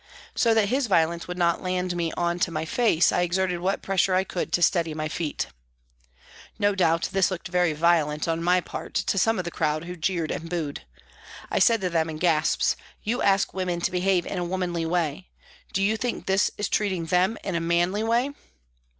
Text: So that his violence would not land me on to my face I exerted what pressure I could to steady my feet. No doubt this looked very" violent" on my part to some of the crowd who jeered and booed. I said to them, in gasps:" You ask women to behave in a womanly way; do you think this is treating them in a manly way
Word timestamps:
So 0.33 0.55
that 0.55 0.69
his 0.69 0.87
violence 0.87 1.27
would 1.27 1.37
not 1.37 1.61
land 1.61 1.95
me 1.95 2.11
on 2.13 2.39
to 2.39 2.49
my 2.49 2.65
face 2.65 3.11
I 3.11 3.21
exerted 3.21 3.59
what 3.59 3.83
pressure 3.83 4.15
I 4.15 4.23
could 4.23 4.51
to 4.53 4.63
steady 4.63 4.95
my 4.95 5.07
feet. 5.07 5.45
No 6.57 6.73
doubt 6.73 7.09
this 7.11 7.29
looked 7.29 7.49
very" 7.49 7.73
violent" 7.73 8.27
on 8.27 8.41
my 8.41 8.61
part 8.61 8.95
to 8.95 9.19
some 9.19 9.37
of 9.37 9.45
the 9.45 9.51
crowd 9.51 9.83
who 9.83 9.95
jeered 9.95 10.31
and 10.31 10.49
booed. 10.49 10.85
I 11.51 11.59
said 11.59 11.81
to 11.81 11.89
them, 11.91 12.09
in 12.09 12.17
gasps:" 12.17 12.75
You 13.03 13.21
ask 13.21 13.53
women 13.53 13.79
to 13.81 13.91
behave 13.91 14.25
in 14.25 14.39
a 14.39 14.43
womanly 14.43 14.87
way; 14.87 15.29
do 15.71 15.83
you 15.83 15.97
think 15.97 16.25
this 16.25 16.49
is 16.57 16.67
treating 16.67 17.05
them 17.05 17.37
in 17.43 17.53
a 17.53 17.61
manly 17.61 18.01
way 18.01 18.31